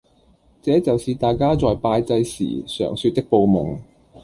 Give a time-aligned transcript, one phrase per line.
[0.63, 3.77] 這就是大家在拜祭時常說旳報夢